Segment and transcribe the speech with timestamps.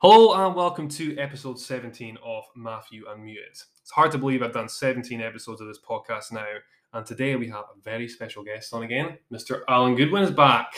[0.00, 3.50] Hello and welcome to episode 17 of Matthew Unmuted.
[3.50, 6.46] It's hard to believe I've done 17 episodes of this podcast now,
[6.92, 9.18] and today we have a very special guest on again.
[9.32, 9.62] Mr.
[9.68, 10.72] Alan Goodwin is back.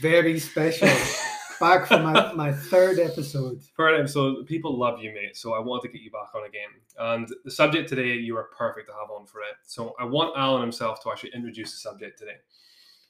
[0.00, 0.88] Very special.
[1.60, 3.60] back for my, my third episode.
[3.76, 6.70] Third episode, people love you, mate, so I wanted to get you back on again.
[6.98, 9.56] And the subject today, you are perfect to have on for it.
[9.64, 12.36] So I want Alan himself to actually introduce the subject today.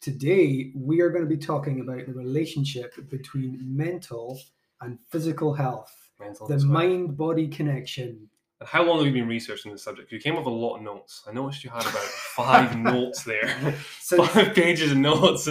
[0.01, 4.41] Today, we are going to be talking about the relationship between mental
[4.85, 6.67] and physical health, Mental the well.
[6.67, 8.29] mind body connection.
[8.61, 10.13] And how long have you been researching this subject?
[10.13, 11.25] You came up with a lot of notes.
[11.29, 13.75] I noticed you had about five notes there.
[14.01, 15.49] Since, five pages of notes.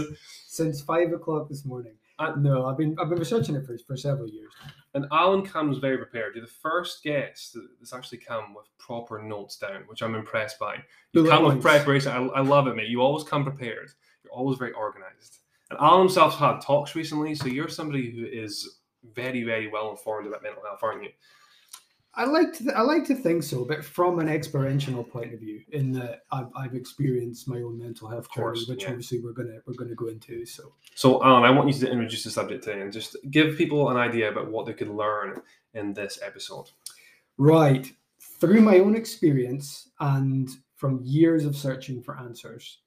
[0.47, 1.93] since five o'clock this morning.
[2.19, 4.51] Uh, no, I've been I've been researching it for, for several years.
[4.93, 6.35] And Alan comes very prepared.
[6.35, 10.75] You're the first guest that's actually come with proper notes down, which I'm impressed by.
[11.13, 12.11] You Bullet come with preparation.
[12.11, 12.87] I, I love it, mate.
[12.87, 13.89] You always come prepared.
[14.23, 15.39] You're always very organized.
[15.71, 18.81] And Alan himself had talks recently, so you're somebody who is
[19.15, 21.09] very, very well informed about mental health, aren't you?
[22.15, 25.39] I like to th- I like to think so, but from an experiential point of
[25.39, 28.89] view, in that I've, I've experienced my own mental health course, journey, which yeah.
[28.89, 30.45] obviously we're gonna we're gonna go into.
[30.45, 33.89] So So, Alan, I want you to introduce the subject today and just give people
[33.89, 35.41] an idea about what they could learn
[35.73, 36.69] in this episode.
[37.37, 37.91] Right.
[38.39, 42.79] Through my own experience and from years of searching for answers,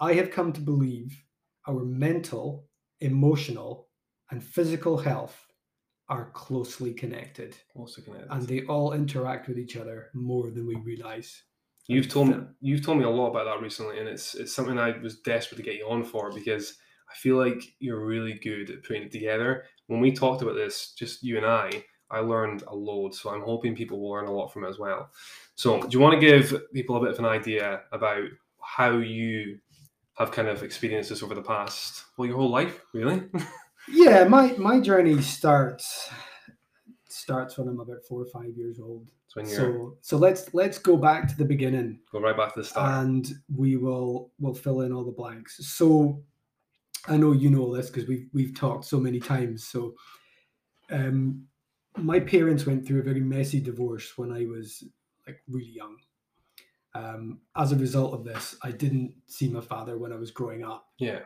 [0.00, 1.22] I have come to believe
[1.68, 2.66] our mental,
[3.00, 3.86] emotional,
[4.30, 5.47] and physical health
[6.08, 8.30] are closely connected Also connected.
[8.30, 11.42] and they all interact with each other more than we realize.
[11.86, 14.78] You've told me you've told me a lot about that recently, and it's it's something
[14.78, 16.76] I was desperate to get you on for because
[17.10, 19.64] I feel like you're really good at putting it together.
[19.86, 23.14] When we talked about this, just you and I, I learned a load.
[23.14, 25.10] So I'm hoping people will learn a lot from it as well.
[25.54, 28.28] So do you want to give people a bit of an idea about
[28.62, 29.58] how you
[30.18, 33.22] have kind of experienced this over the past well your whole life, really?
[33.90, 36.10] Yeah, my my journey starts
[37.08, 39.10] starts when I'm about four or five years old.
[39.26, 42.00] So when you're So so let's let's go back to the beginning.
[42.12, 43.04] go right back to the start.
[43.04, 45.56] and we will will fill in all the blanks.
[45.66, 46.22] So
[47.06, 49.66] I know you know this because we've we've talked so many times.
[49.66, 49.94] So
[50.90, 51.46] um
[51.96, 54.84] my parents went through a very messy divorce when I was
[55.26, 55.96] like really young.
[56.94, 60.64] Um, as a result of this, I didn't see my father when I was growing
[60.64, 60.86] up.
[60.98, 61.20] yeah,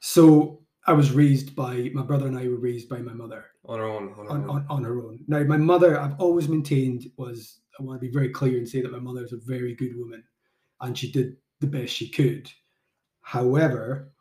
[0.00, 3.78] So I was raised by my brother and I were raised by my mother on
[3.78, 4.14] our own.
[4.14, 4.50] On our on, own.
[4.50, 5.20] on, on her own.
[5.28, 8.82] Now, my mother, I've always maintained was, I want to be very clear and say
[8.82, 10.24] that my mother is a very good woman
[10.80, 12.50] and she did the best she could.
[13.20, 14.12] However,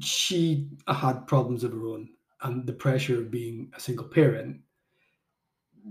[0.00, 2.08] she had problems of her own,
[2.42, 4.58] and the pressure of being a single parent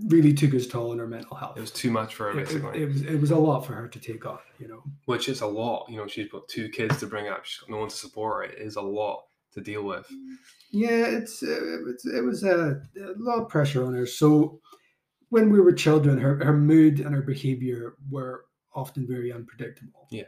[0.08, 1.56] really took its toll on her mental health.
[1.56, 2.82] It was too much for her, It- it- basically.
[2.82, 4.82] it was, it was a lot for her to take on, you know.
[5.06, 5.86] which is a lot.
[5.88, 7.44] You know, she's got two kids to bring up.
[7.44, 8.52] She's got no one to support her.
[8.52, 10.06] It is a lot to deal with.
[10.70, 14.06] Yeah, it's uh, it's it was a, a lot of pressure on her.
[14.06, 14.60] So
[15.28, 20.08] when we were children, her her mood and her behavior were often very unpredictable.
[20.10, 20.24] Yeah.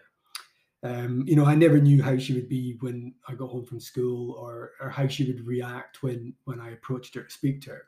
[0.84, 3.80] Um, you know, I never knew how she would be when I got home from
[3.80, 7.70] school, or or how she would react when when I approached her to speak to
[7.70, 7.82] her.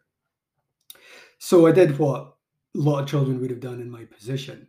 [1.38, 2.34] So I did what
[2.74, 4.68] a lot of children would have done in my position.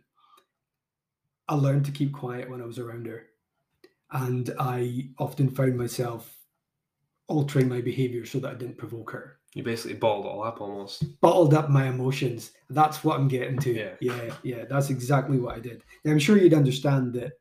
[1.48, 3.26] I learned to keep quiet when I was around her,
[4.12, 6.36] and I often found myself
[7.26, 9.38] altering my behavior so that I didn't provoke her.
[9.54, 11.20] You basically bottled it all up almost.
[11.20, 12.52] Bottled up my emotions.
[12.68, 13.72] That's what I'm getting to.
[13.72, 13.94] Yeah.
[14.00, 14.64] yeah, yeah.
[14.64, 15.82] That's exactly what I did.
[16.04, 17.32] Now, I'm sure you'd understand that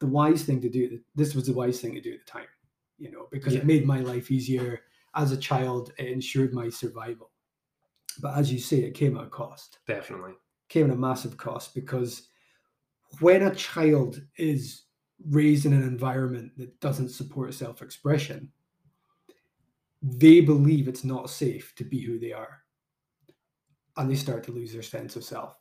[0.00, 0.98] the wise thing to do.
[1.14, 2.48] This was the wise thing to do at the time,
[2.98, 3.60] you know, because Yeah.
[3.60, 4.80] it made my life easier
[5.14, 5.92] as a child.
[5.98, 7.30] It ensured my survival.
[8.20, 9.78] But as you say, it came at a cost.
[9.86, 10.32] Definitely.
[10.68, 12.28] Came at a massive cost because
[13.20, 14.82] when a child is
[15.30, 18.50] raised in an environment that doesn't support self-expression,
[20.02, 22.60] they believe it's not safe to be who they are.
[23.96, 25.56] And they start to lose their sense of self.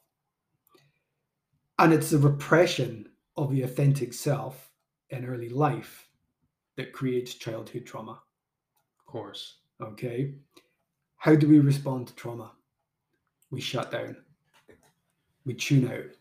[1.79, 4.71] And it's the repression of the authentic self
[5.09, 6.09] in early life
[6.75, 8.21] that creates childhood trauma.
[8.99, 9.59] Of course.
[9.81, 10.35] Okay.
[11.25, 12.51] How do we respond to trauma?
[13.49, 14.15] We shut down,
[15.43, 16.11] we tune out,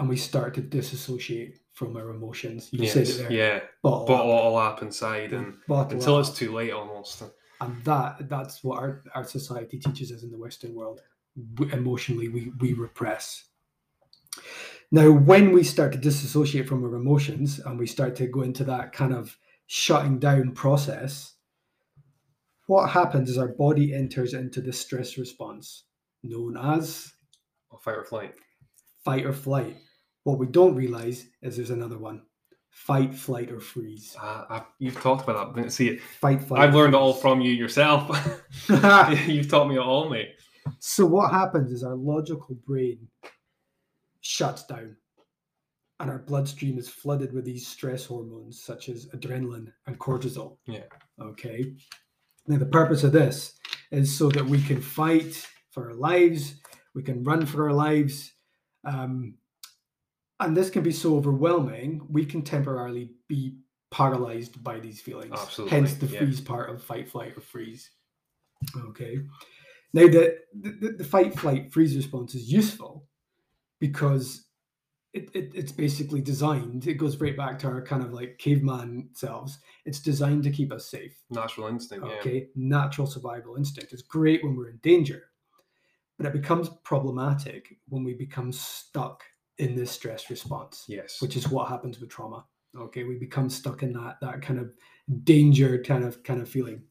[0.00, 2.68] and we start to disassociate from our emotions.
[2.72, 3.16] You said Yes.
[3.16, 3.32] it there.
[3.32, 3.60] Yeah.
[3.80, 6.26] Bottle, Bottle up, all up inside and until up.
[6.26, 7.22] it's too late almost.
[7.60, 11.00] and that that's what our, our society teaches us in the western world
[11.72, 13.44] emotionally we, we repress
[14.90, 18.64] now when we start to disassociate from our emotions and we start to go into
[18.64, 19.38] that kind of
[19.68, 21.34] shutting down process
[22.66, 25.84] what happens is our body enters into the stress response
[26.22, 27.12] known as
[27.70, 28.34] Or fight or flight.
[29.04, 29.76] fight or flight
[30.24, 32.22] what we don't realize is there's another one
[32.70, 34.16] fight, flight, or freeze.
[34.18, 35.70] Uh, I, you've talked about that.
[35.72, 36.62] See, Fight, flight.
[36.62, 38.08] I've learned it all from you yourself.
[39.26, 40.30] you've taught me it all, mate.
[40.78, 43.06] so what happens is our logical brain
[44.20, 44.96] shuts down
[46.00, 50.84] and our bloodstream is flooded with these stress hormones such as adrenaline and cortisol Yeah.
[51.20, 51.74] okay
[52.46, 53.54] now the purpose of this
[53.90, 56.56] is so that we can fight for our lives
[56.94, 58.32] we can run for our lives
[58.84, 59.34] um,
[60.40, 63.56] and this can be so overwhelming we can temporarily be
[63.92, 65.32] paralyzed by these feelings.
[65.38, 66.18] Absolutely, hence the yeah.
[66.18, 67.90] freeze part of fight flight or freeze.
[68.76, 69.20] Okay.
[69.92, 73.06] Now the, the the fight flight freeze response is useful
[73.78, 74.46] because
[75.12, 79.08] it, it, it's basically designed it goes right back to our kind of like caveman
[79.14, 82.06] selves it's designed to keep us safe Natural instinct.
[82.06, 82.12] Yeah.
[82.14, 85.24] okay natural survival instinct it's great when we're in danger
[86.18, 89.22] but it becomes problematic when we become stuck
[89.58, 91.20] in this stress response Yes.
[91.20, 92.44] which is what happens with trauma
[92.76, 94.72] okay we become stuck in that that kind of
[95.24, 96.82] danger kind of kind of feeling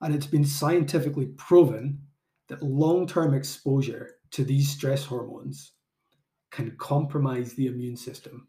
[0.00, 2.00] and it's been scientifically proven
[2.48, 5.72] that long-term exposure to these stress hormones
[6.50, 8.48] can compromise the immune system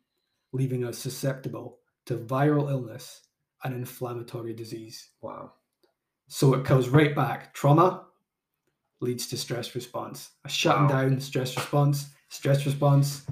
[0.53, 3.21] leaving us susceptible to viral illness
[3.63, 5.51] and inflammatory disease wow.
[6.27, 7.53] so it goes right back.
[7.53, 8.05] Trauma
[9.01, 10.31] leads to stress response.
[10.45, 11.01] A shutting Wow.
[11.01, 13.25] down, stress response, stress response,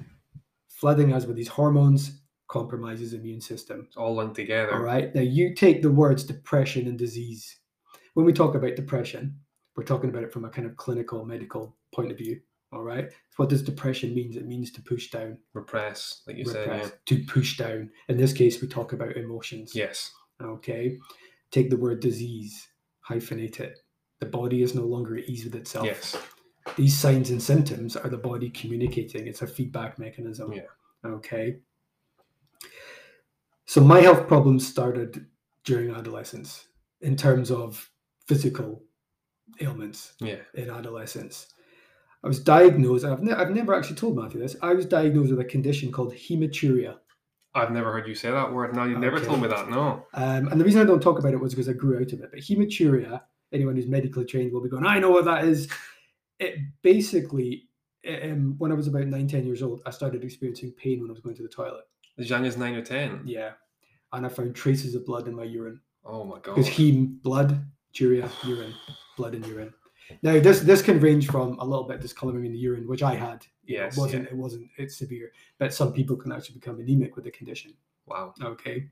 [0.68, 3.84] flooding us with these hormones, compromises immune system.
[3.88, 4.74] It's all linked together.
[4.74, 5.14] All right.
[5.14, 7.60] Now you take the words depression and disease.
[8.16, 9.40] When we talk about depression,
[9.76, 12.42] we're talking about it from a kind of clinical medical point of view.
[12.72, 13.12] All right.
[13.38, 14.36] What does depression means?
[14.36, 16.94] It means to push down, Repress, like you repress, said.
[17.08, 17.90] to push down.
[18.10, 19.74] In this case, we talk about emotions.
[19.74, 20.12] Yes.
[20.42, 20.98] Okay.
[21.52, 22.68] Take the word disease,
[23.10, 23.80] hyphenate it.
[24.20, 25.86] The body is no longer at ease with itself.
[25.86, 26.16] Yes.
[26.76, 29.26] These signs and symptoms are the body communicating.
[29.26, 30.54] It's a feedback mechanism.
[30.54, 30.62] Yeah.
[31.06, 31.58] Okay.
[33.66, 35.26] So my health problems started
[35.64, 36.68] during adolescence
[37.02, 37.90] in terms of
[38.28, 38.84] physical
[39.62, 40.42] ailments Yeah.
[40.54, 41.48] in adolescence.
[42.24, 45.40] I was diagnosed, I've, ne- I've never actually told Matthew this, I was diagnosed with
[45.40, 46.98] a condition called hematuria.
[47.56, 48.76] I've never heard you say that word.
[48.76, 49.26] No, you've never Okay.
[49.26, 49.70] told me that.
[49.70, 50.06] No.
[50.14, 52.20] Um, and the reason I don't talk about it was because I grew out of
[52.20, 52.30] it.
[52.32, 53.22] But hematuria,
[53.52, 55.68] anyone who's medically trained will be going, I know what that is.
[56.40, 57.68] It basically,
[58.08, 61.14] um, when I was about nine, 10 years old, I started experiencing pain when I
[61.14, 61.86] was going to the toilet.
[62.18, 63.22] As young as nine or ten.
[63.26, 63.52] Yeah.
[64.14, 65.80] And I found traces of blood in my urine.
[66.06, 66.56] Oh my god.
[66.56, 68.74] Because heme, blood, uria, urine,
[69.18, 69.74] blood and urine.
[70.22, 73.04] Now this this can range from a little bit of discoloring in the urine, which
[73.04, 73.46] I had.
[73.66, 77.26] Yes, it wasn't it wasn't it's severe, but some people can actually become anemic with
[77.26, 77.74] the condition.
[78.06, 78.34] Wow.
[78.42, 78.90] Okay,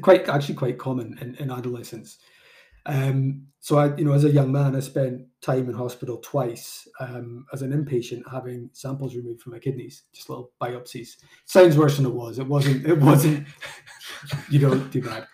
[0.00, 2.18] quite actually quite common in, in adolescence.
[2.86, 6.86] Um, so I, you know, as a young man, I spent time in hospital twice
[7.00, 11.16] um, as an inpatient, having samples removed from my kidneys, just little biopsies.
[11.46, 12.38] Sounds worse than it was.
[12.38, 12.84] It wasn't.
[12.86, 13.46] It wasn't.
[14.50, 15.26] you don't do bad.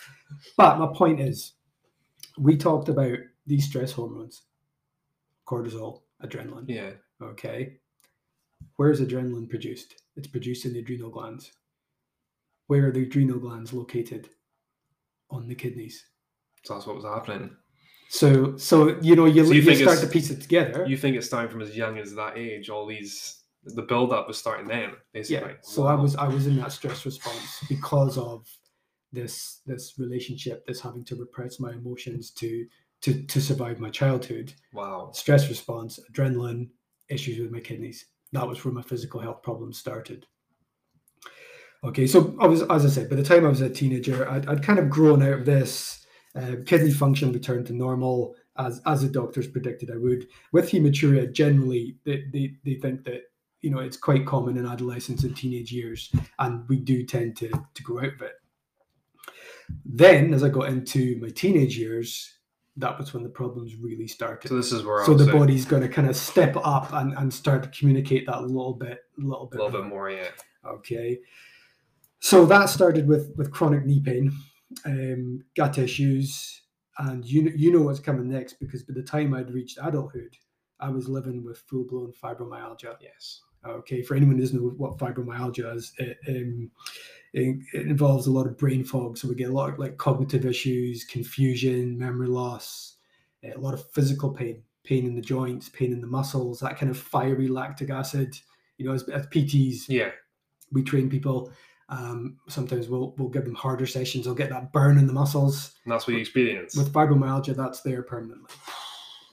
[0.57, 1.55] But my point is,
[2.39, 4.43] we talked about these stress hormones,
[5.50, 6.69] cortisol, adrenaline.
[6.69, 6.91] Yeah.
[7.23, 7.79] Okay.
[8.76, 10.02] Where is adrenaline produced?
[10.17, 11.52] It's produced in the adrenal glands.
[12.69, 14.29] Where are the adrenal glands located?
[15.31, 16.05] On the kidneys.
[16.64, 17.56] So that's what was happening.
[18.08, 20.85] So, so you know, you, So you you, start to piece it together.
[20.87, 22.69] You think it's starting from as young as that age?
[22.69, 25.52] All these, the build up was starting then, basically.
[25.52, 25.56] yeah.
[25.62, 28.49] So I was I was in that stress response because of
[29.12, 32.67] this this relationship, this having to repress my emotions to
[33.02, 34.52] to to survive my childhood.
[34.73, 35.11] Wow.
[35.12, 36.69] stress response, adrenaline,
[37.09, 38.07] issues with my kidneys.
[38.33, 40.26] That was where my physical health problems started.
[41.83, 44.47] Okay, so I was, as I said, by the time I was a teenager, I'd,
[44.47, 46.07] I'd kind of grown out of this.
[46.37, 50.28] Uh, kidney function returned to normal as as the doctors predicted I would.
[50.52, 53.23] With hematuria, generally they, they, they think that
[53.62, 57.49] you know it's quite common in adolescence and teenage years, and we do tend to
[57.49, 58.35] to grow out of it.
[59.85, 62.39] Then, as I got into my teenage years,
[62.77, 65.33] that was when the problems really started So this is where so I the a
[65.33, 68.75] body's going to kind of step up and, and start to communicate that a little
[68.75, 70.09] bit a little bit little bit more.
[70.09, 70.11] more.
[70.11, 70.29] Yeah.
[70.67, 71.19] okay
[72.21, 74.33] so that started with with chronic knee pain
[74.85, 76.62] um, gut issues
[76.99, 80.37] and you know, you know what's coming next because by the time i'd reached adulthood
[80.79, 83.43] i was living with full-blown fibromyalgia Yes.
[83.67, 86.71] Okay for anyone who doesn't know what fibromyalgia is it, um,
[87.33, 89.17] it, it involves a lot of brain fog.
[89.17, 92.97] So we get a lot of like cognitive issues confusion memory loss
[93.45, 96.90] a lot of physical pain pain in the joints pain in the muscles that kind
[96.90, 98.35] of fiery lactic acid.
[98.79, 100.11] You know as, as pts Yeah.
[100.73, 101.52] we train people
[101.90, 104.25] um, sometimes we'll, we'll give them harder sessions.
[104.25, 105.75] They'll get that burn in the muscles.
[105.85, 106.76] And that's what you experience.
[106.76, 108.49] With fibromyalgia that's there permanently.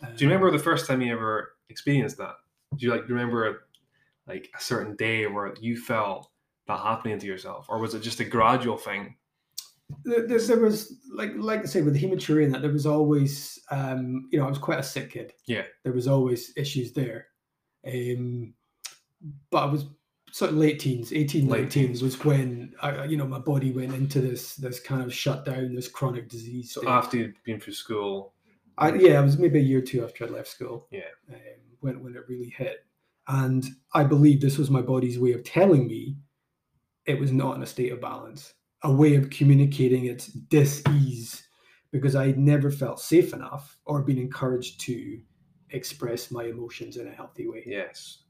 [0.02, 2.36] Do you remember the first time you ever experienced that?
[2.76, 3.67] Do you like remember
[4.28, 6.30] like a certain day where you felt
[6.68, 9.16] that happening to yourself, or was it just a gradual thing?
[10.04, 14.28] there, was like like I say with the hematuria and that there was always um
[14.32, 15.34] you know I was quite a sick kid.
[15.46, 15.64] Yeah.
[15.84, 17.28] There was always issues there.
[17.86, 18.54] Um
[19.50, 19.86] but I was
[20.32, 22.04] sort of late teens, 18, Late 19 teens.
[22.04, 25.88] was when I, you know my body went into this this kind of shutdown, this
[25.88, 26.74] chronic disease.
[26.74, 26.90] So state.
[26.90, 28.34] after you'd been through school,
[28.78, 30.88] I, yeah, it was maybe a year or two after I left school.
[30.92, 31.02] Yeah.
[31.30, 31.40] Um,
[31.80, 32.86] when when it really hit,
[33.28, 36.18] and I believe this was my body's way of telling me
[37.06, 38.54] it was not in a state of balance,
[38.84, 41.44] a way of communicating its dis-ease,
[41.92, 45.20] because I had never felt safe enough or been encouraged to
[45.72, 47.64] express my emotions in a healthy way.
[47.66, 48.24] yes,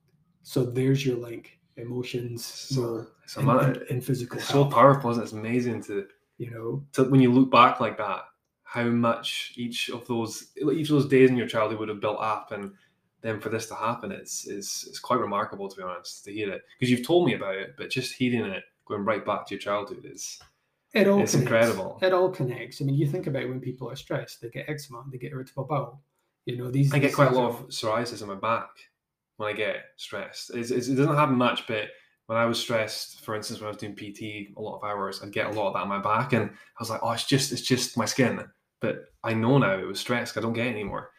[0.44, 5.12] So there's your link: emotions, so, so and, man, and- and physical it's so powerful.
[5.12, 5.26] Isn't it?
[5.26, 6.08] It's amazing to
[6.40, 8.22] You know, to when you look back like that,
[8.64, 12.20] how much each of those each of those days in your childhood would have built
[12.20, 12.74] up, and
[13.22, 16.52] then for this to happen, it's is it's quite remarkable to be honest to hear
[16.52, 19.54] it because you've told me about it, but just hearing it, going right back to
[19.56, 20.40] your childhood is
[20.94, 21.52] It all It's connects.
[21.52, 22.00] incredible.
[22.02, 22.82] It all connects.
[22.82, 25.66] I mean, you think about when people are stressed, they get eczema, they get irritable
[25.66, 26.02] bowel.
[26.46, 26.94] You know, these.
[26.94, 28.70] I get quite a lot are- of psoriasis in my back
[29.38, 30.52] when I get stressed.
[30.56, 31.90] It's, it's, it doesn't happen much, but
[32.28, 35.22] when I was stressed, for instance, when I was doing PT a lot of hours,
[35.22, 37.26] I'd get a lot of that in my back, and I was like, oh, it's
[37.26, 38.44] just it's just my skin.
[38.80, 40.38] But I know now it was stress.
[40.38, 41.10] I don't get it anymore.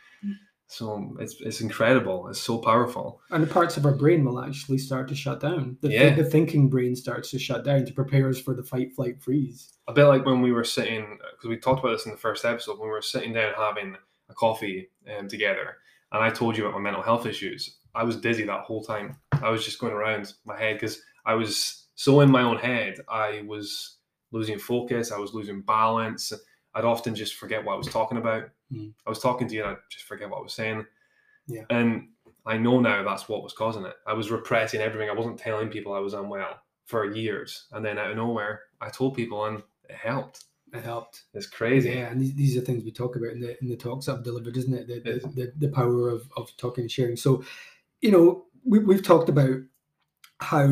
[0.70, 2.28] So it's it's incredible.
[2.28, 3.20] It's so powerful.
[3.30, 5.78] and the parts of our brain will actually start to shut down.
[5.80, 6.14] The, Yeah.
[6.14, 9.72] the thinking brain starts to shut down to prepare us for the fight, flight, freeze.
[9.88, 12.44] A bit like when we were sitting, because we talked about this in the first
[12.44, 13.96] episode, when we were sitting down having
[14.28, 15.78] a coffee um, together,
[16.12, 17.78] and I told you about my mental health issues.
[17.94, 19.16] I was dizzy that whole time.
[19.32, 22.98] I was just going around my head because I was so in my own head.
[23.08, 23.96] I was
[24.32, 25.10] losing focus.
[25.12, 26.30] I was losing balance.
[26.75, 28.50] I'd often just forget what I was talking about.
[28.72, 28.92] Mm.
[29.06, 30.84] I was talking to you and I'd just forget what I was saying.
[31.46, 31.62] Yeah.
[31.70, 32.08] And
[32.46, 33.94] I know now that's what was causing it.
[34.06, 35.10] I was repressing everything.
[35.10, 37.66] I wasn't telling people I was unwell for years.
[37.72, 40.44] And then out of nowhere, I told people and it helped.
[40.72, 41.22] It helped.
[41.34, 41.90] It's crazy.
[41.90, 44.56] Yeah, and these, are things we talk about in the in the talks I've delivered,
[44.56, 44.87] isn't it?
[44.87, 47.16] The the, the, the power of, of talking and sharing.
[47.16, 47.42] So,
[48.02, 49.60] you know, we, we've talked about
[50.40, 50.66] how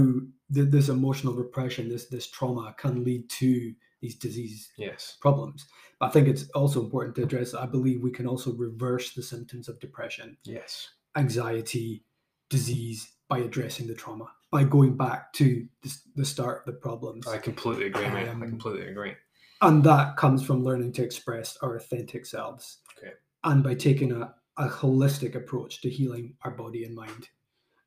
[0.50, 3.72] the, this emotional repression, this this trauma, can lead to
[4.06, 5.16] these disease Yes.
[5.20, 5.66] problems.
[5.98, 7.54] But I think it's also important to address.
[7.54, 10.88] I believe we can also reverse the symptoms of depression, Yes.
[11.16, 12.04] anxiety,
[12.48, 17.26] disease by addressing the trauma, by going back to the, the start of the problems.
[17.26, 18.28] I completely agree, mate.
[18.28, 19.14] I Um, completely agree.
[19.62, 23.14] and that comes from learning to express our authentic selves Okay.
[23.44, 27.28] and by taking a, a holistic approach to healing our body and mind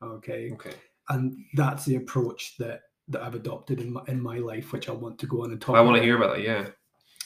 [0.02, 0.74] okay Okay.
[1.10, 1.24] and
[1.54, 5.18] that's the approach that that i've adopted in my, in my life which i want
[5.20, 6.44] to go on and talk I want to hear about that.
[6.44, 6.68] Yeah.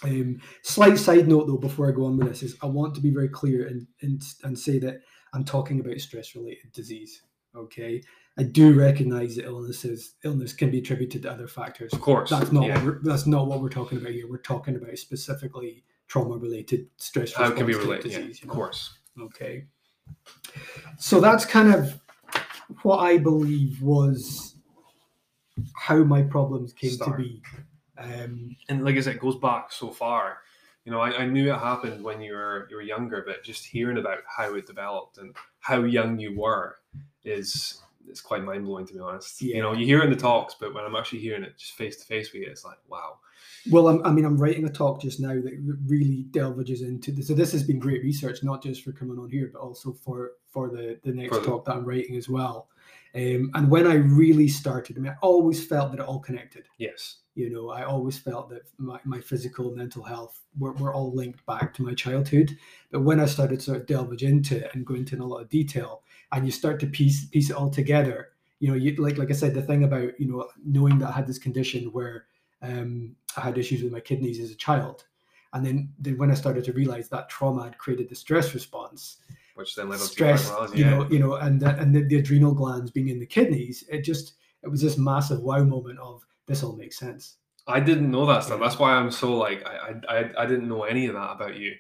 [0.03, 3.01] um, slight side note though before i go on with this is i want to
[3.01, 5.01] be very clear and and, and say that
[5.33, 7.21] i'm talking about stress related disease
[7.55, 8.01] okay
[8.37, 12.29] i do recognize that illnesses illness can be attributed to other factors Of course.
[12.31, 12.83] that's not Yeah.
[12.83, 14.27] what that's not what we're talking about here.
[14.29, 18.09] We're talking about specifically trauma related stress How it can be response related.
[18.09, 18.41] Disease.
[18.41, 18.53] you Of know?
[18.55, 18.97] course.
[19.21, 19.65] Okay.
[20.97, 21.99] So that's kind of
[22.81, 24.52] what I believe was
[25.75, 27.17] how my problems came Start.
[27.17, 27.41] to be.
[27.98, 30.39] Um, And like I said, it goes back so far.
[30.86, 33.65] You know, I, I knew it happened when you were you were younger, but just
[33.65, 36.77] hearing about how it developed and how young you were
[37.24, 39.41] is it's quite mind blowing to be honest.
[39.41, 41.74] You know, you hear it in the talks, but when I'm actually hearing it just
[41.74, 43.19] face to face with you, it's like, wow.
[43.72, 47.27] well, I'm, I mean, I'm writing a talk just now that really delvages into this.
[47.27, 50.31] So this has been great research, not just for coming on here, but also for
[50.50, 52.67] for the the next For the- talk that I'm writing as well.
[53.15, 56.65] Um, and when I really started, I mean, I always felt that it all connected.
[56.77, 57.17] Yes.
[57.36, 61.12] you know i always felt that my, my physical and mental health were, were all
[61.13, 62.55] linked back to my childhood
[62.91, 65.41] but when i started sort of delving into it and go into in a lot
[65.41, 68.29] of detail and you start to piece piece it all together
[68.60, 71.12] you know you like like i said the thing about you know knowing that i
[71.12, 72.25] had this condition where
[72.62, 75.05] um, i had issues with my kidneys as a child
[75.53, 79.17] and then, then when i started to realize that trauma had created the stress response
[79.63, 80.89] Which then led on to stress you yeah.
[80.91, 84.01] know you know and the, and the, the adrenal glands being in the kidneys it
[84.01, 88.25] just it was this massive wow moment of this all makes sense I didn't know
[88.25, 88.60] that stuff.
[88.60, 88.67] Yeah.
[88.67, 91.74] That's why I'm so like I, I I didn't know any of that about you.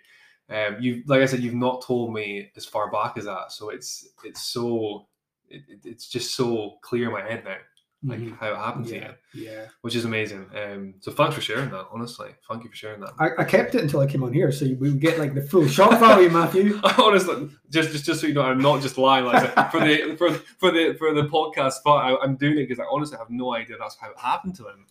[0.49, 3.69] Um, you like I said, you've not told me as far back as that, so
[3.69, 5.07] it's it's so
[5.49, 7.57] it- it's just so clear in my head now,
[8.05, 8.37] like Mhm.
[8.37, 10.45] how it happened to yeah you, yeah which is amazing.
[10.55, 11.85] Um, so thanks for sharing that.
[11.91, 13.11] Honestly, thank you for sharing that.
[13.19, 15.41] I, I kept it until I came on here, so we would get like the
[15.41, 16.79] full shock value, Matthew.
[16.97, 19.25] honestly, just just just so you know, I'm not just lying.
[19.25, 22.79] Like for the for for the for the podcast spot, I, I'm doing it because
[22.79, 24.85] I honestly have no idea that's how it happened to him.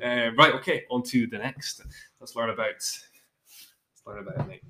[0.00, 0.28] Yeah.
[0.28, 1.82] Uh, right, okay, on to the next.
[2.20, 3.04] Let's learn about let's
[4.06, 4.62] learn about it, mate.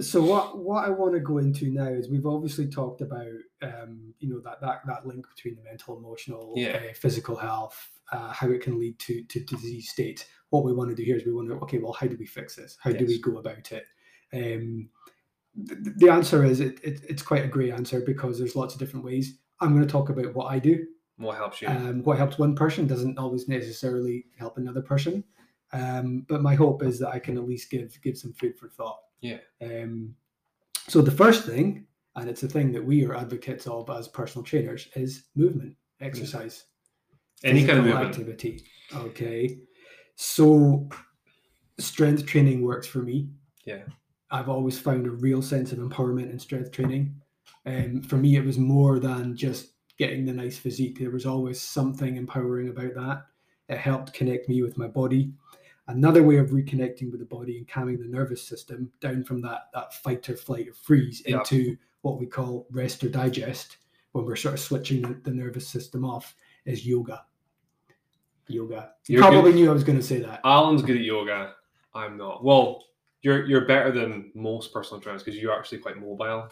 [0.00, 3.26] So what what I want to go into now is we've obviously talked about
[3.62, 6.80] um, you know that that that link between the mental, emotional, Yeah.
[6.90, 10.26] uh, physical health, uh, how it can lead to to disease state.
[10.50, 12.26] What we want to do here is we want to okay, well, how do we
[12.26, 12.76] fix this?
[12.80, 13.86] How do we go about it?
[14.32, 14.90] Um,
[15.66, 18.80] th- the answer is it, it, it's quite a great answer because there's lots of
[18.80, 19.38] different ways.
[19.60, 20.86] I'm going to talk about what I do.
[21.16, 21.68] What helps you?
[21.68, 25.24] Um, what helps one person doesn't always necessarily help another person.
[25.72, 28.68] Um, but my hope is that I can at least give give some food for
[28.68, 28.98] thought.
[29.20, 29.38] Yeah.
[29.62, 30.14] Um,
[30.88, 34.44] so the first thing, and it's a thing that we are advocates of as personal
[34.44, 36.66] trainers, is movement, exercise,
[37.44, 38.06] Any kind of movement.
[38.08, 38.64] activity.
[38.94, 39.58] Okay.
[40.14, 40.88] So
[41.78, 43.28] strength training works for me.
[43.64, 43.82] Yeah.
[44.30, 47.14] I've always found a real sense of empowerment in strength training.
[47.64, 50.98] And for me, it was more than just getting the nice physique.
[50.98, 53.26] There was always something empowering about that.
[53.68, 55.32] It helped connect me with my body.
[55.88, 59.68] Another way of reconnecting with the body and calming the nervous system down from that,
[59.72, 61.38] that fight or flight or freeze Yeah.
[61.38, 63.76] into what we call rest or digest,
[64.12, 67.24] when we're sort of switching the, the nervous system off, is yoga.
[68.48, 68.92] Yoga.
[69.08, 70.40] You probably good- knew I was going to say that.
[70.44, 71.54] Alan's good at yoga.
[71.94, 72.44] I'm not.
[72.44, 72.84] Well,
[73.22, 76.48] you're you're better than most personal trainers because you're actually quite mobile.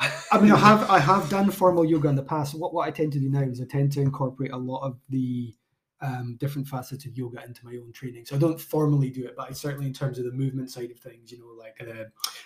[0.00, 2.54] I mean, I have I have done formal yoga in the past.
[2.58, 4.98] What what I tend to do now is I tend to incorporate a lot of
[5.10, 5.54] the
[6.02, 8.24] um, different facets of yoga into my own training.
[8.24, 10.90] So I don't formally do it, but I certainly in terms of the movement side
[10.90, 12.04] of things, you know, like uh,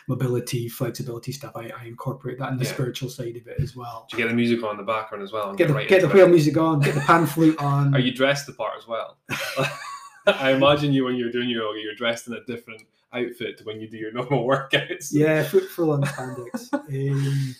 [0.09, 2.73] mobility, flexibility stuff, I, I incorporate that in the Yeah.
[2.73, 4.07] spiritual side of it as well.
[4.11, 5.51] Do you get the music on in the background as well?
[5.51, 6.29] And Get the right get the it?
[6.29, 7.95] music on, get the pan flute on.
[7.97, 9.19] Are you dressed the part as well?
[10.27, 12.83] I imagine you when you're doing your yoga, you're dressed in a different
[13.13, 15.11] outfit to when you do your normal workouts.
[15.13, 16.73] Yeah, full, full on spandex.
[16.73, 17.55] Um,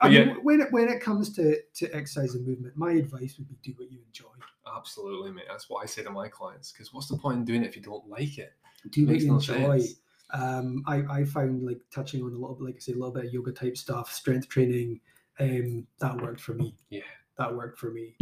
[0.00, 3.36] I mean, yeah- when it when it comes to to exercise and movement, my advice
[3.38, 4.28] would be do what you enjoy.
[4.76, 5.44] Absolutely, mate.
[5.48, 6.72] That's what I say to my clients.
[6.72, 8.52] Because what's the point in doing it if you don't like it?
[8.90, 9.80] do you no enjoy.
[9.80, 9.94] sense.
[10.32, 13.12] Um, I, I found like touching on a little bit, like I say, a little
[13.12, 15.00] bit of yoga type stuff, strength training.
[15.38, 16.74] Um, that worked for me.
[16.90, 17.02] Yeah.
[17.38, 18.16] that worked for me.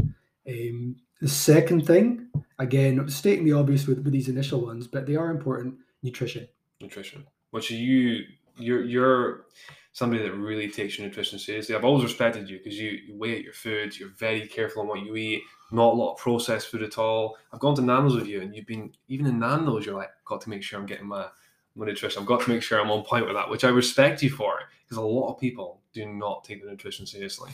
[0.49, 5.17] Um, the second thing, again, stating the obvious with, with these initial ones, but they
[5.17, 5.77] are important.
[6.03, 6.49] Nutrition.
[6.81, 7.25] Nutrition.
[7.51, 8.25] Which you
[8.57, 9.47] you're you're
[9.93, 11.75] somebody that really takes your nutrition seriously.
[11.75, 13.99] I've always respected you because you, you weigh out your food.
[13.99, 15.43] You're very careful on what you eat.
[15.71, 17.37] Not a lot of processed food at all.
[17.53, 19.87] I've gone to Nando's with you, and you've been even in Nando's.
[19.87, 21.27] You're like, got to make sure I'm getting my
[21.75, 22.21] my nutrition.
[22.21, 24.59] I've got to make sure I'm on point with that, which I respect you for
[24.85, 27.51] because a lot of people do not take their nutrition seriously.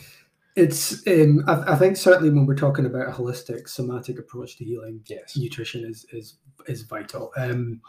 [0.55, 4.65] It's um, I, I think certainly when we're talking about a holistic somatic approach to
[4.65, 5.37] healing, Yes.
[5.37, 6.35] nutrition is is
[6.67, 7.31] is vital.
[7.37, 7.81] Um,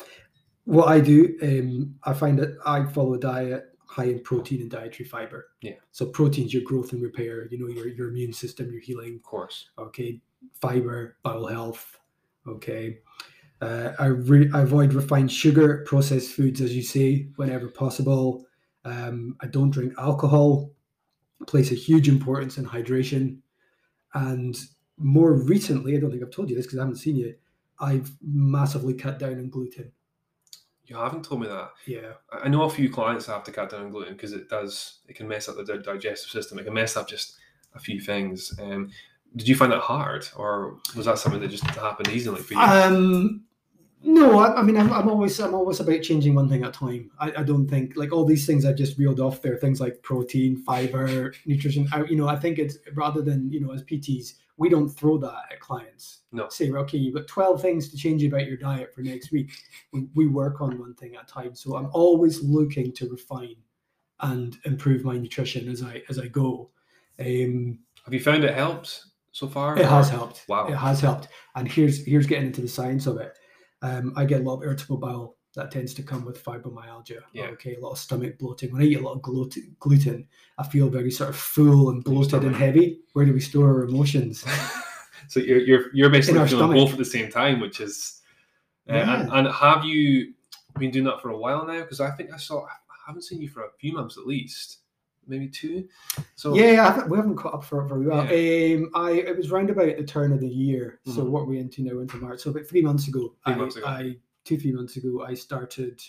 [0.65, 4.71] what I do, um, I find that I follow a diet high in protein and
[4.71, 5.49] dietary fiber.
[5.63, 5.73] Yeah.
[5.91, 7.49] So protein's your growth and repair.
[7.51, 9.17] You know your your immune system, your healing.
[9.17, 9.71] Of course.
[9.79, 10.21] Okay.
[10.61, 11.99] Fiber, bowel health.
[12.47, 12.99] Okay.
[13.61, 18.47] Uh, I, re- I avoid refined sugar, processed foods, as you say, whenever possible.
[18.87, 20.71] Um, I don't drink alcohol.
[21.47, 23.39] Place a huge importance in hydration.
[24.15, 24.59] And
[24.97, 27.35] more recently, I don't think I've told you this because I haven't seen you.
[27.81, 29.93] I've massively cut down on gluten.
[30.91, 31.71] You haven't told me that.
[31.87, 32.15] Yeah.
[32.33, 34.99] I know a few clients have to cut down on gluten because it does.
[35.07, 36.59] It can mess up the digestive system.
[36.59, 37.37] It can mess up just
[37.77, 38.53] a few things.
[38.61, 38.91] Um,
[39.37, 42.61] did you find that hard, or was that something that just happened easily for you?
[42.61, 43.45] Um,
[44.03, 46.73] no, I, I mean, I'm, I'm always I'm always about changing one thing at a
[46.73, 47.13] time.
[47.21, 50.03] I, I don't think like all these things I just reeled off there, things like
[50.03, 51.87] protein, fiber, nutrition.
[51.93, 55.19] I, you know, I think it's rather than you know as PTs, we don't throw
[55.19, 56.20] that at clients.
[56.33, 56.49] No.
[56.49, 59.53] Say, okay, you've got 12 things to change about your diet for next week.
[59.93, 61.55] We, we work on one thing at a time.
[61.55, 63.57] So I'm always looking to refine
[64.21, 66.71] and improve my nutrition as I as I go.
[67.19, 69.77] Um, have you found it helps so far?
[69.79, 70.45] it has helped.
[70.49, 70.69] Wow.
[70.69, 71.29] It has helped.
[71.57, 73.37] And here's here's getting into the science of it.
[73.83, 77.21] Um, I get a lot of irritable bowel that tends to come with fibromyalgia.
[77.33, 77.47] Yeah.
[77.47, 78.73] Okay, a lot of stomach bloating.
[78.73, 82.05] When I eat a lot of gluten, gluten, I feel very sort of full and
[82.05, 83.01] bloated and heavy.
[83.15, 84.45] Where do we store our emotions?
[85.29, 88.21] so you're you're you're basically feeling both at the same time, which is.
[88.89, 89.39] Uh, and, Yeah.
[89.39, 90.33] and have you
[90.79, 91.81] been doing that for a while now?
[91.81, 92.65] Because I think I saw.
[92.65, 92.69] I
[93.07, 94.79] haven't seen you for a few months at least,
[95.27, 95.87] maybe two.
[96.35, 98.21] So yeah, we haven't caught up for it very well.
[98.21, 101.01] Um, I it was round about the turn of the year.
[101.07, 101.31] So Mhm.
[101.31, 102.41] what are we into now into March?
[102.41, 103.87] So about three months ago, Three I, months ago.
[103.87, 106.01] I two three months ago, I started.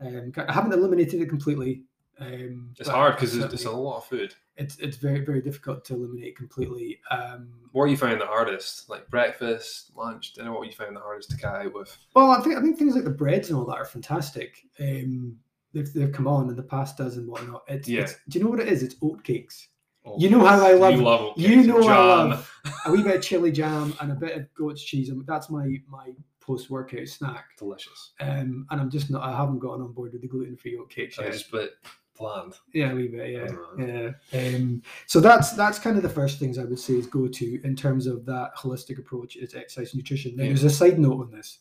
[0.00, 1.82] Um, I haven't eliminated it completely.
[2.20, 4.34] Um, it's hard because it's, it's a lot of food.
[4.56, 7.00] it's it's very very difficult to eliminate completely.
[7.10, 8.88] Um, What you finding the hardest?
[8.88, 10.52] Like breakfast, lunch, dinner.
[10.52, 11.96] What you finding the hardest to cut out with?
[12.14, 14.58] well, I think I think things like the breads and all that are fantastic.
[14.78, 15.36] Um,
[15.72, 17.64] they've, they've come on and the pastas and whatnot.
[17.68, 18.02] It's, Yeah.
[18.02, 18.82] it's do you know what it is?
[18.84, 19.68] It's oat cakes.
[20.06, 23.16] Oh, You know how I love- You love You know I love a wee bit
[23.16, 25.10] of chili jam and a bit of goat's cheese.
[25.26, 27.56] That's my my post workout snack.
[27.58, 28.12] Delicious.
[28.20, 29.22] Um, and I'm just not.
[29.22, 31.42] I haven't gotten on board with the gluten free oatcakes I yet.
[31.50, 31.70] bit
[32.16, 32.54] bland.
[32.72, 33.30] Yeah, a wee bit.
[33.30, 34.56] Yeah, yeah.
[34.56, 37.60] Um, so that's that's kind of the first things I would say is go to
[37.64, 40.36] in terms of that holistic approach is exercise nutrition.
[40.36, 40.48] Now, Yeah.
[40.50, 41.60] there's a side note on this,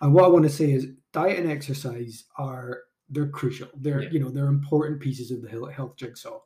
[0.00, 3.68] and what I want to say is diet and exercise are they're crucial.
[3.76, 4.10] They're Yeah.
[4.10, 6.40] you know they're important pieces of the health jigsaw,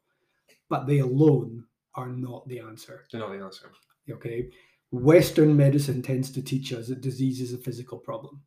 [0.69, 3.05] but they alone are not the answer.
[3.11, 3.71] Do not the answer.
[4.11, 4.51] Okay,
[4.91, 8.41] Western medicine tends to teach us that disease is a physical problem,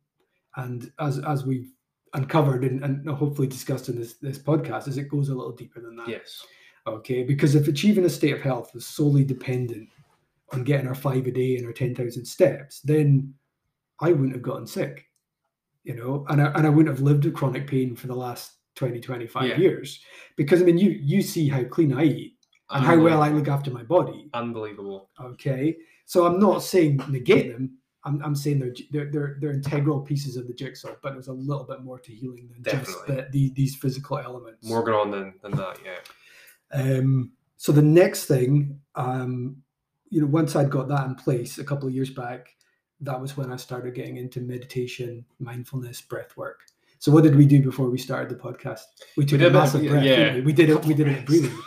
[0.56, 1.72] and as as we've
[2.16, 5.80] uncovered and, and hopefully discussed in this this podcast, is it goes a little deeper
[5.80, 6.08] than that.
[6.08, 6.44] Yes.
[6.86, 9.88] Okay, because if achieving a state of health was solely dependent
[10.52, 13.32] on getting our five a day and our ten thousand steps, then
[14.00, 15.06] I wouldn't have gotten sick,
[15.84, 18.52] you know, and I, and I wouldn't have lived with chronic pain for the last
[18.76, 19.56] 20, 25 Yeah.
[19.56, 20.00] years.
[20.36, 22.34] Because I mean, you you see how clean I eat
[22.70, 24.28] and how well I look after my body.
[24.34, 25.10] Unbelievable.
[25.20, 27.78] Okay, so I'm not saying negate them.
[28.06, 31.32] I'm, I'm saying they're, they're they're they're integral pieces of the jigsaw, but there's a
[31.32, 33.16] little bit more to healing than just Definitely.
[33.16, 34.66] the, the, these physical elements.
[34.66, 35.98] More going on than, than that, yeah.
[36.72, 39.56] Um, so the next thing, um,
[40.10, 42.54] you know, once I'd got that in place a couple of years back,
[43.00, 46.60] that was when I started getting into meditation, mindfulness, breath work.
[46.98, 48.82] So what did we do before we started the podcast?
[49.16, 50.04] We took did a massive breath.
[50.04, 50.40] yeah, we?
[50.42, 50.84] we did it.
[50.84, 51.58] We did it breathing,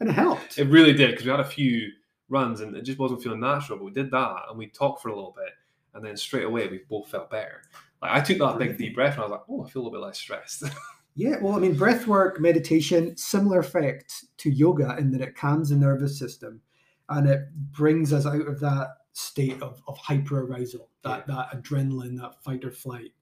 [0.00, 0.58] and it helped.
[0.58, 1.90] It really did because we had a few
[2.28, 3.78] runs and it just wasn't feeling natural.
[3.78, 5.52] But we did that and we talked for a little bit,
[5.96, 7.62] and then straight away we both felt better.
[8.00, 9.84] Like I took that big deep breath and I was like, oh, I feel a
[9.84, 10.64] little bit less stressed.
[11.18, 15.70] Yeah, well, I mean, breath work, meditation, similar effect to yoga in that it calms
[15.70, 16.60] the nervous system
[17.08, 22.42] and it brings us out of that state of, of hyperarousal, that, that adrenaline, that
[22.44, 23.12] fight or flight.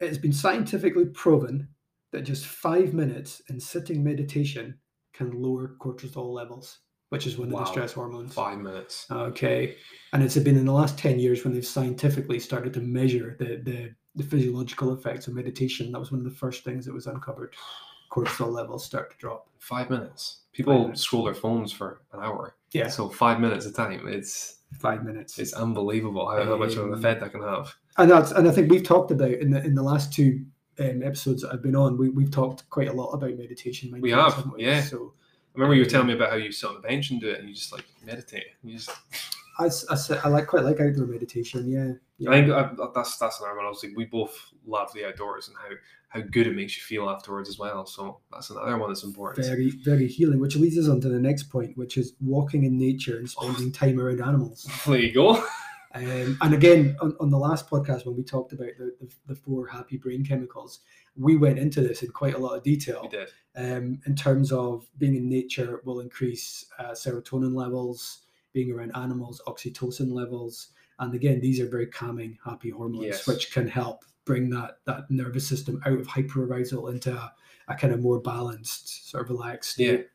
[0.00, 1.68] It's been scientifically proven
[2.10, 4.76] that just five minutes in sitting meditation
[5.12, 7.60] can lower cortisol levels, which is one of Wow.
[7.60, 8.34] the stress hormones.
[8.34, 9.06] Five minutes.
[9.10, 9.76] Okay.
[10.12, 13.56] And it's been in the last 10 years when they've scientifically started to measure the,
[13.62, 15.92] the, the physiological effects of meditation.
[15.92, 17.54] That was one of the first things that was uncovered.
[18.10, 19.48] Cortisol levels start to drop.
[19.58, 20.40] Five minutes.
[20.52, 21.02] People minutes.
[21.02, 22.56] scroll their phones for an hour.
[22.72, 22.88] Yeah.
[22.88, 24.06] So five minutes a time.
[24.08, 25.38] It's Five minutes.
[25.38, 27.72] it's unbelievable how, how much of an Um, effect that can have.
[27.98, 30.44] and that's and I think we've talked about in the in the last two
[30.80, 33.96] um, episodes that I've been on, we, we've talked quite a lot about meditation.
[34.00, 34.82] We have, haven't yeah.
[34.82, 35.14] So
[35.56, 37.30] remember you were telling um, me about how you sit on the bench and do
[37.30, 38.46] it and you just like meditate.
[38.62, 38.90] You just
[39.58, 41.68] I, I, I like quite like outdoor meditation.
[41.68, 41.92] Yeah.
[42.18, 42.30] yeah.
[42.30, 43.64] I think uh, I, that's that's another one.
[43.64, 45.74] Obviously, we both love the outdoors and how
[46.08, 47.86] how good it makes you feel afterwards as well.
[47.86, 49.46] So that's another one that's important.
[49.46, 52.78] very very healing which leads us on to the next point which is walking in
[52.78, 53.70] nature and spending oh.
[53.70, 55.44] time around animals There you go.
[55.96, 59.34] um, and again on, on the last podcast when we talked about the, the, the
[59.34, 60.80] four happy brain chemicals
[61.16, 63.00] we went into this in quite a lot of detail.
[63.56, 69.40] Um, in terms of being in nature will increase uh, serotonin levels being around animals
[69.46, 70.68] oxytocin levels.
[70.98, 73.26] And again these are very calming happy hormones Yes.
[73.26, 77.32] which can help bring that that nervous system out of hyperarousal into a,
[77.68, 80.08] a kind of more balanced sort of relaxed state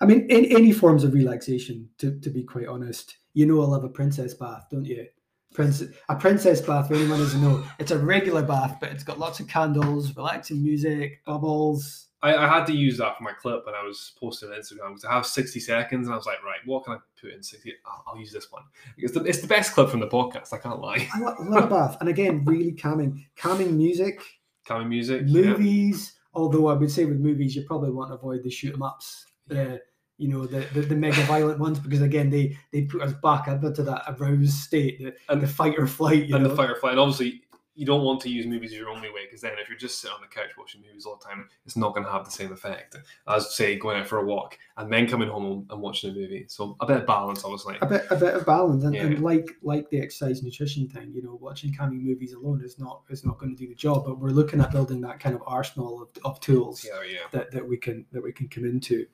[0.00, 3.66] I mean, in any forms of relaxation, to, to be quite honest, you know I
[3.66, 5.06] love a princess bath, don't you?
[5.54, 9.18] Prince, a princess bath, for anyone doesn't know, it's a regular bath, but it's got
[9.18, 12.08] lots of candles, relaxing music, bubbles.
[12.22, 14.90] I, I had to use that for my clip when I was posting on Instagram
[14.90, 17.42] because I have 60 seconds and I was like, right, what can I put in
[17.42, 17.72] 60?
[17.84, 18.62] I'll, I'll use this one.
[18.96, 21.06] It's the, it's the best clip from the podcast, I can't lie.
[21.14, 21.96] I lo- love a bath.
[22.00, 23.26] And again, really calming.
[23.36, 24.22] Calming music,
[24.66, 25.22] Calming music.
[25.26, 25.42] yeah.
[25.42, 28.82] movies, although I would say with movies, you probably want to avoid the shoot 'em
[28.82, 29.80] ups, the,
[30.18, 33.48] you know, the, the, the mega violent ones, because again, they, they put us back
[33.48, 36.48] into that aroused state, the, And- the fight or flight, and know.
[36.48, 36.90] the firefly.
[36.90, 37.42] And obviously,
[37.74, 39.98] you don't want to use movies as your only way because then if you're just
[39.98, 42.30] sitting on the couch watching movies all the time, it's not going to have the
[42.30, 46.10] same effect as, say, going out for a walk and then coming home and watching
[46.10, 46.44] a movie.
[46.48, 47.78] So a bit of balance, obviously.
[47.80, 51.22] a bit a bit of balance and, and like like the exercise nutrition thing you
[51.22, 54.18] know watching calming movies alone is not is not going to do the job but
[54.18, 57.18] we're looking at building that kind of arsenal of, of tools Yeah, yeah.
[57.30, 59.06] that, that we can that we can come into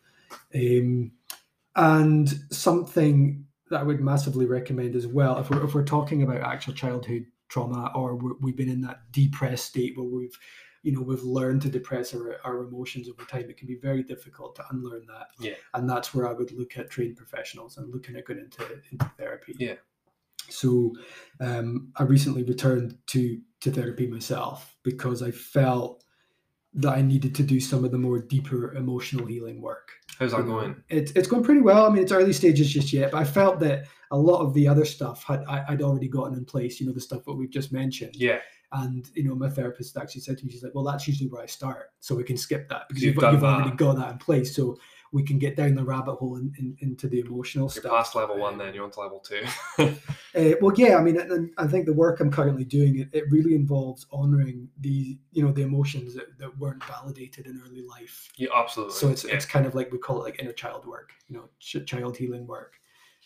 [0.54, 1.12] um,
[1.76, 6.40] and something that I would massively recommend as well if we're, if we're talking about
[6.40, 10.36] actual childhood trauma or we're, we've been in that depressed state where we've
[10.82, 14.02] you know we've learned to depress our, our emotions over time it can be very
[14.02, 15.54] difficult to unlearn that Yeah.
[15.74, 19.10] and that's where i would look at trained professionals and looking at going into, into
[19.18, 19.74] therapy Yeah.
[20.48, 20.92] so
[21.40, 26.04] um, i recently returned to to therapy myself because i felt
[26.74, 30.46] that i needed to do some of the more deeper emotional healing work How's that
[30.46, 30.82] going?
[30.88, 31.86] It's it's going pretty well.
[31.86, 34.66] I mean, it's early stages just yet, but I felt that a lot of the
[34.66, 36.80] other stuff had I, I'd already gotten in place.
[36.80, 38.16] You know, the stuff that we've just mentioned.
[38.16, 38.40] Yeah.
[38.72, 41.42] And you know, my therapist actually said to me, she's like, "Well, that's usually where
[41.42, 44.18] I start, so we can skip that because You've you've, you've already got that in
[44.18, 44.78] place." So
[45.12, 47.92] we can get down the rabbit hole in, in, into the emotional You're stuff.
[47.92, 49.44] past level one, Um, then you're on to level two.
[50.36, 53.24] Uh, well, yeah, I mean, and, I think the work I'm currently doing it, it
[53.30, 58.30] really involves honoring the you know the emotions that, that weren't validated in early life.
[58.36, 58.94] yeah, absolutely.
[58.94, 59.34] So it's yeah.
[59.34, 62.16] it's kind of like we call it like inner child work, you know, ch- child
[62.16, 62.74] healing work.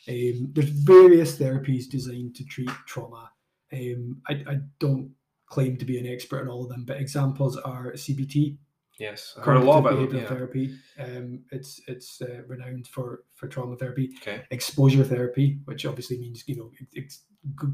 [0.09, 3.31] Um, there's various therapies designed to treat trauma.
[3.73, 5.11] Um, I, I don't
[5.47, 8.57] claim to be an expert in all of them, but examples are CBT,
[8.99, 10.29] yes, I heard a lot about cognitive behavioral Yeah.
[10.29, 10.75] therapy.
[10.99, 14.43] Um, it's it's uh, renowned for for trauma therapy Okay.
[14.51, 17.25] exposure therapy, which obviously means you know it- it's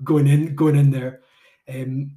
[0.05, 1.21] going in going in there.
[1.69, 2.17] Um,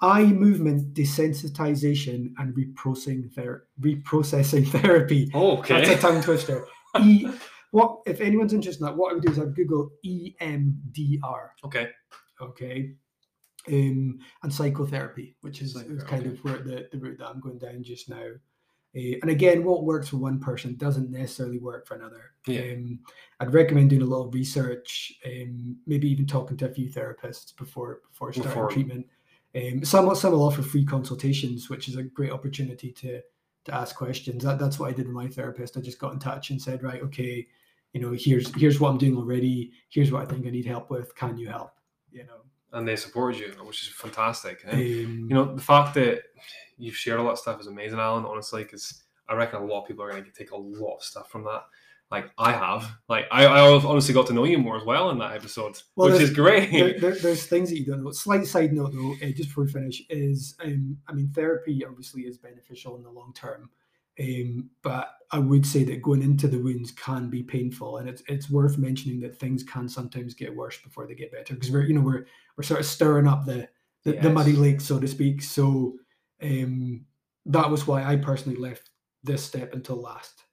[0.00, 5.30] eye movement desensitization and reprocessing ther- reprocessing therapy.
[5.34, 6.66] Oh, okay, That's a tongue twister.
[7.00, 7.28] E.
[7.70, 8.96] What if anyone's interested in that?
[8.96, 11.48] What I would do is I'd Google EMDR.
[11.64, 11.90] okay.
[12.40, 12.94] Okay.
[13.68, 17.58] Um, and psychotherapy, which is, is kind of where the, the route that I'm going
[17.58, 18.30] down just now.
[18.96, 22.32] Uh, and again, what works for one person doesn't necessarily work for another.
[22.46, 22.72] Yeah.
[22.72, 23.00] Um,
[23.38, 28.00] I'd recommend doing a little research, um, maybe even talking to a few therapists before
[28.08, 29.06] before starting Before- treatment.
[29.54, 33.20] Um, some some will offer free consultations, which is a great opportunity to
[33.64, 34.44] to ask questions.
[34.44, 35.76] That, that's what I did with my therapist.
[35.76, 37.46] I just got in touch and said, right, okay,
[37.92, 39.72] you know, here's here's what I'm doing already.
[39.90, 41.14] Here's what I think I need help with.
[41.14, 41.72] Can you help?
[42.10, 42.40] You know,
[42.72, 44.62] And they supported you, which is fantastic.
[44.64, 46.22] And, um, you know, the fact that
[46.76, 48.24] you've shared all that stuff is amazing, Alan.
[48.26, 51.02] Honestly, because I reckon a lot of people are going to take a lot of
[51.02, 51.62] stuff from that.
[52.10, 55.18] Like I have, like I, I honestly got to know you more as well in
[55.18, 56.70] that episode, Well, which is great.
[56.72, 58.12] there, there, there's things that you don't know.
[58.12, 62.22] Slight side note though, uh, just before we finish, is um, I mean, therapy obviously
[62.22, 63.68] is beneficial in the long term,
[64.20, 68.22] um, but I would say that going into the wounds can be painful, and it's
[68.28, 71.84] it's worth mentioning that things can sometimes get worse before they get better because we're
[71.84, 72.26] you know we're
[72.56, 73.68] we're sort of stirring up the
[74.04, 75.42] the, the muddy lake, so to speak.
[75.42, 75.94] So
[76.42, 77.04] um,
[77.46, 78.90] that was why I personally left
[79.22, 80.44] this step until last.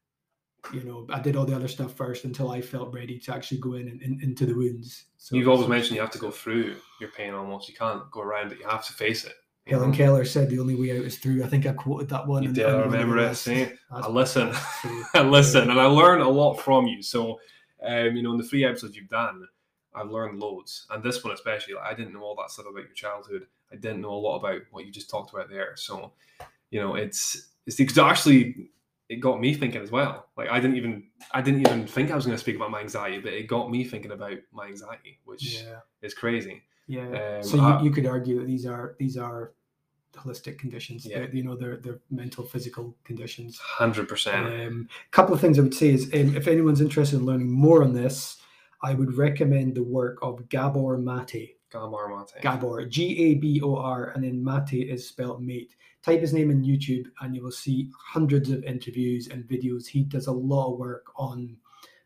[0.73, 3.60] You know, I did all the other stuff first until I felt ready to actually
[3.60, 5.06] go in and, in, into the wounds.
[5.17, 7.69] So You've always mentioned you have to go through your pain almost.
[7.69, 8.60] You can't go around it.
[8.60, 9.36] You have to face it.
[9.67, 9.97] Helen know?
[9.97, 11.43] Keller said the only way out is through.
[11.43, 12.43] I think I quoted that one.
[12.43, 13.36] You did, I one of the remember it.
[13.36, 14.51] See, I listen.
[15.13, 17.01] I listen, and I learn a lot from you.
[17.01, 17.39] So,
[17.84, 19.47] um, you know, in the three episodes you've done,
[19.95, 21.73] I've learned loads, and this one especially.
[21.73, 23.47] Like, I didn't know all that stuff about your childhood.
[23.71, 25.73] I didn't know a lot about what you just talked about there.
[25.75, 26.13] So,
[26.69, 28.69] you know, it's it's because actually
[29.09, 30.27] it got me thinking as well.
[30.37, 32.79] Like I didn't even I didn't even think I was going to speak about my
[32.81, 36.63] anxiety, but it got me thinking about my anxiety, which Yeah, is crazy.
[36.87, 37.37] yeah.
[37.37, 39.53] Um, so I- you, you could argue that these are these are
[40.15, 41.05] holistic conditions.
[41.05, 41.19] Yeah.
[41.19, 43.59] They're, you know, they're they're mental, physical conditions.
[43.59, 44.47] Hundred percent.
[44.47, 47.51] Um, a couple of things I would say is um, if anyone's interested in learning
[47.51, 48.37] more on this,
[48.81, 51.54] I would recommend the work of Gabor Mate.
[51.73, 52.41] Gamar Mate.
[52.41, 55.75] Gabor, G A B O R, and then Mate is spelled mate.
[56.04, 59.88] Type his name in YouTube and you will see hundreds of interviews and videos.
[59.88, 61.58] He does a lot of work on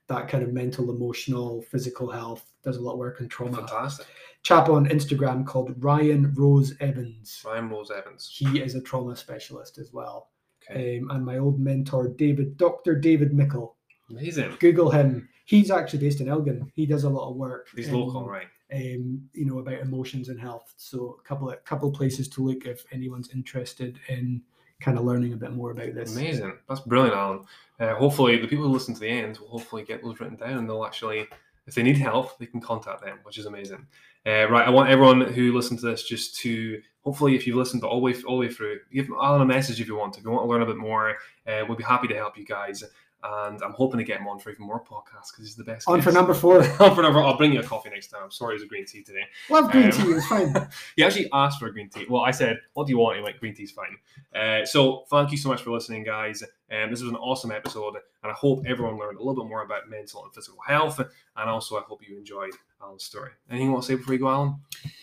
[0.07, 3.57] that kind of mental, emotional, physical health, does a lot of work on trauma.
[3.57, 4.07] Fantastic.
[4.43, 7.41] Chap on Instagram called Ryan Rose Evans.
[7.45, 8.29] Ryan Rose Evans.
[8.31, 10.29] He is a trauma specialist as well.
[10.69, 10.99] Okay.
[10.99, 12.95] Um, and my old mentor, David, Dr.
[12.95, 13.75] David Mickle.
[14.09, 14.55] Amazing.
[14.59, 15.29] Google him.
[15.45, 16.71] He's actually based in Elgin.
[16.73, 17.67] He does a lot of work.
[17.75, 18.47] He's local, right?
[18.73, 20.73] Um, you know, about emotions and health.
[20.77, 24.41] So a couple of couple of places to look if anyone's interested in
[24.79, 26.15] kind of learning a bit more about this.
[26.15, 26.57] Amazing.
[26.67, 27.45] That's brilliant, Alan.
[27.79, 30.57] Uh, hopefully, the people who listen to the end will hopefully get those written down
[30.57, 31.27] and they'll actually,
[31.67, 33.85] if they need help, they can contact them, which is amazing.
[34.25, 37.83] Uh, right, I want everyone who listened to this just to hopefully, if you've listened
[37.83, 40.13] all the way all the way through, give Alan a message if you want.
[40.13, 40.19] To.
[40.19, 42.45] If you want to learn a bit more, uh, we'll be happy to help you
[42.45, 42.83] guys.
[43.21, 45.89] And I'm hoping to get him on for even more podcasts because he's the best.
[45.89, 46.63] On for number four.
[46.79, 47.19] on for number.
[47.19, 48.21] I'll bring you a coffee next time.
[48.23, 49.23] I'm sorry, it was a green tea today.
[49.49, 50.11] Love green Um, tea.
[50.11, 50.69] It's fine.
[50.95, 52.05] he actually asked for a green tea.
[52.09, 53.97] Well, I said, "What do you want?" He went, "Green tea's fine."
[54.33, 56.43] Uh, so, thank you so much for listening, guys.
[56.71, 59.63] Um, this was an awesome episode, and I hope everyone learned a little bit more
[59.63, 60.99] about mental and physical health.
[60.99, 62.51] And also, I hope you enjoyed
[62.81, 63.31] Alan's story.
[63.49, 64.55] Anything you want to say before you go, Alan?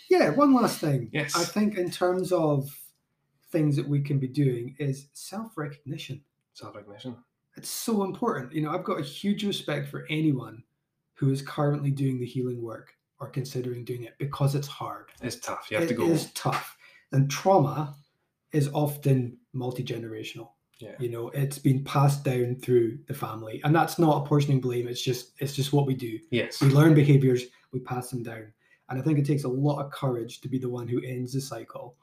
[0.08, 0.30] Yeah.
[0.30, 1.10] One last thing.
[1.12, 1.36] Yes.
[1.36, 2.70] I think in terms of
[3.50, 6.22] things that we can be doing is self recognition.
[6.54, 7.16] Self-recognition.
[7.56, 8.52] It's so important.
[8.52, 10.62] You know, I've got a huge respect for anyone
[11.14, 15.10] who is currently doing the healing work or considering doing it because it's hard.
[15.22, 15.68] It's tough.
[15.70, 16.06] You have It to go.
[16.06, 16.76] is tough.
[17.12, 17.94] And trauma
[18.52, 20.50] is often multi generational.
[20.78, 20.92] Yeah.
[20.98, 23.62] You know, it's been passed down through the family.
[23.64, 24.86] And that's not apportioning blame.
[24.88, 26.18] It's just it's just what we do.
[26.30, 26.60] Yes.
[26.60, 28.52] We learn behaviors, we pass them down.
[28.90, 31.32] And I think it takes a lot of courage to be the one who ends
[31.32, 31.96] the cycle.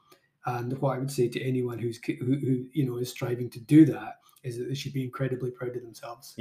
[0.45, 3.59] And what I would say to anyone who's who, who you know is striving to
[3.59, 6.35] do that is that they should be incredibly proud of themselves.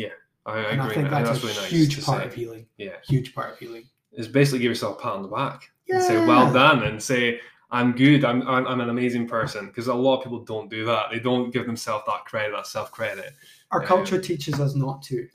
[0.44, 0.80] I, I and agree.
[0.80, 1.70] I that's, think that's a really nice.
[1.70, 2.26] huge part say.
[2.26, 2.66] of healing.
[2.76, 2.96] Yeah.
[3.06, 3.84] Huge part of healing.
[4.12, 7.40] Is basically give yourself a pat on the back and say, "Well done," and say,
[7.72, 8.24] I'm good.
[8.24, 11.06] I'm I'm, I'm an amazing person because a lot of people don't do that.
[11.10, 13.32] They don't give themselves that credit, that self credit.
[13.70, 15.26] Our Um, culture teaches us not to.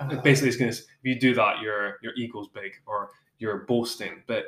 [0.00, 4.22] Uh, Basically, it's gonna if you do that, your your ego's big or you're boasting.
[4.26, 4.46] But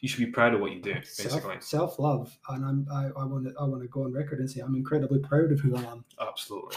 [0.00, 0.94] you should be proud of what you do.
[0.94, 4.40] Basically, self love, and I'm I, I want to I want to go on record
[4.40, 6.04] and say I'm incredibly proud of who I am.
[6.20, 6.76] absolutely.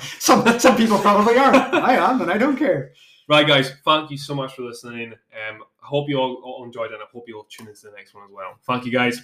[0.18, 1.54] some some people probably are.
[1.54, 2.92] I am, and I don't care.
[3.28, 3.72] Right, guys.
[3.84, 5.12] Thank you so much for listening.
[5.12, 8.14] Um, I hope you all, all enjoyed and I hope you'll tune into the next
[8.14, 8.56] one as well.
[8.66, 9.22] Thank you, guys.